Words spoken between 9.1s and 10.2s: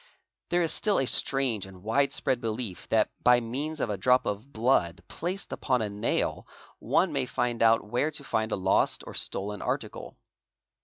stolen article.